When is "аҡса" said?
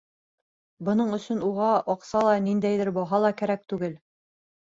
1.95-2.23